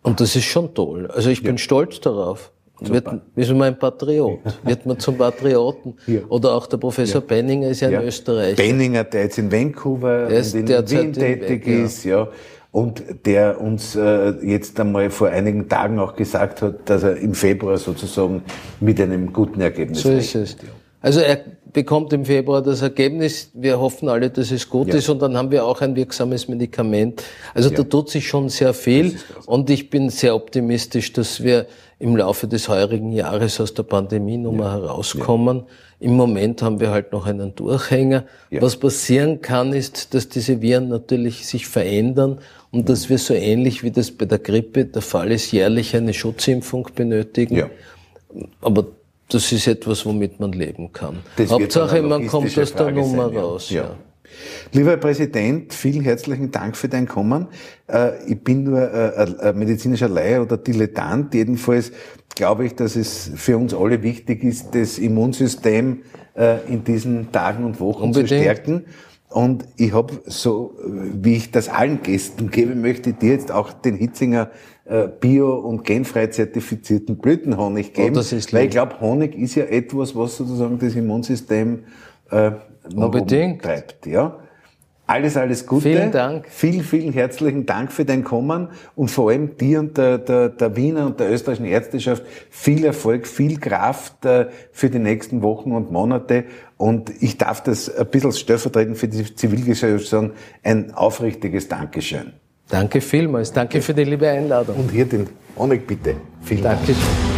[0.02, 1.06] Und das ist schon toll.
[1.06, 2.50] Also ich bin stolz darauf.
[2.80, 4.40] Wird, ist man ein Patriot?
[4.64, 5.94] Wird man zum Patrioten?
[6.08, 6.20] Ja.
[6.28, 7.26] Oder auch der Professor ja.
[7.28, 8.00] Benninger ist ja, ja.
[8.00, 8.56] in Österreich.
[8.56, 12.28] Benninger, der jetzt in Vancouver und in Wien tätig ist, ja.
[12.72, 17.34] Und der uns äh, jetzt einmal vor einigen Tagen auch gesagt hat, dass er im
[17.34, 18.42] Februar sozusagen
[18.80, 20.56] mit einem guten Ergebnis So ist es.
[21.02, 21.38] Also er
[21.72, 23.50] bekommt im Februar das Ergebnis.
[23.54, 24.94] Wir hoffen alle, dass es gut ja.
[24.96, 27.22] ist und dann haben wir auch ein wirksames Medikament.
[27.54, 27.76] Also ja.
[27.76, 31.66] da tut sich schon sehr viel und ich bin sehr optimistisch, dass wir
[31.98, 34.72] im Laufe des heurigen Jahres aus der Pandemienummer ja.
[34.72, 35.64] herauskommen.
[36.00, 38.24] Im Moment haben wir halt noch einen Durchhänger.
[38.50, 42.40] Was passieren kann, ist, dass diese Viren natürlich sich verändern
[42.72, 46.12] und dass wir so ähnlich wie das bei der Grippe der Fall ist, jährlich eine
[46.12, 47.70] Schutzimpfung benötigen.
[48.60, 48.86] Aber
[49.34, 51.20] das ist etwas, womit man leben kann.
[51.36, 53.70] Das Hauptsache, man kommt aus der Nummer sein, raus.
[53.70, 53.82] Ja.
[53.82, 53.96] ja.
[54.72, 57.48] Lieber Herr Präsident, vielen herzlichen Dank für dein Kommen.
[57.86, 61.34] Äh, ich bin nur ein medizinischer Laie oder Dilettant.
[61.34, 61.92] Jedenfalls
[62.34, 66.02] glaube ich, dass es für uns alle wichtig ist, das Immunsystem
[66.34, 68.28] äh, in diesen Tagen und Wochen Unbedingt.
[68.28, 68.84] zu stärken.
[69.28, 73.72] Und ich habe so, wie ich das allen Gästen gebe, möchte ich dir jetzt auch
[73.72, 74.71] den Hitzinger äh,
[75.20, 78.14] bio- und genfrei zertifizierten Blütenhonig oh, geben.
[78.14, 81.84] Oh, das ist weil ich glaube, Honig ist ja etwas, was sozusagen das Immunsystem
[82.30, 82.50] äh,
[82.90, 83.62] nach Unbedingt.
[83.62, 84.06] treibt.
[84.06, 84.38] Ja?
[85.06, 85.82] Alles, alles Gute.
[85.82, 86.46] Vielen Dank.
[86.48, 90.76] Vielen, vielen herzlichen Dank für dein Kommen und vor allem dir und der, der, der
[90.76, 95.90] Wiener und der österreichischen Ärzteschaft viel Erfolg, viel Kraft äh, für die nächsten Wochen und
[95.92, 96.44] Monate.
[96.76, 102.32] Und ich darf das ein bisschen stellvertretend für die Zivilgesellschaft sagen, ein aufrichtiges Dankeschön.
[102.72, 103.52] Danke vielmals.
[103.52, 104.76] Danke für die liebe Einladung.
[104.76, 106.16] Und hier den Honig bitte.
[106.42, 106.94] Vielen Danke.
[106.94, 107.31] Dank.